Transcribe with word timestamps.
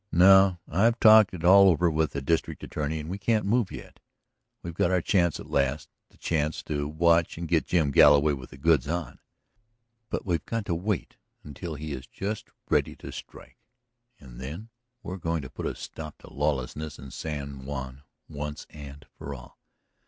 No; 0.11 0.57
I've 0.67 0.99
talked 0.99 1.31
it 1.31 1.43
all 1.45 1.69
over 1.69 1.87
with 1.91 2.13
the 2.13 2.23
district 2.23 2.63
attorney 2.63 2.99
and 2.99 3.07
we 3.07 3.19
can't 3.19 3.45
move 3.45 3.71
yet. 3.71 3.99
We've 4.63 4.73
got 4.73 4.89
our 4.89 4.99
chance 4.99 5.39
at 5.39 5.45
last; 5.51 5.89
the 6.09 6.17
chance 6.17 6.63
to 6.63 6.87
watch 6.87 7.37
and 7.37 7.47
get 7.47 7.67
Jim 7.67 7.91
Galloway 7.91 8.33
with 8.33 8.49
the 8.49 8.57
goods 8.57 8.87
on. 8.87 9.19
But 10.09 10.25
we've 10.25 10.43
got 10.43 10.65
to 10.65 10.73
wait 10.73 11.17
until 11.43 11.75
he 11.75 11.93
is 11.93 12.07
just 12.07 12.49
ready 12.67 12.95
to 12.95 13.11
strike. 13.11 13.59
And 14.19 14.39
then 14.41 14.69
we 15.03 15.13
are 15.13 15.17
going 15.17 15.43
to 15.43 15.51
put 15.51 15.67
a 15.67 15.75
stop 15.75 16.17
to 16.23 16.33
lawlessness 16.33 16.97
in 16.97 17.11
San 17.11 17.63
Juan 17.67 18.01
once 18.27 18.65
and 18.71 19.05
for 19.19 19.35
all." 19.35 19.59